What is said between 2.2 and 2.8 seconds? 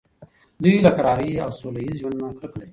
نه کرکه لري.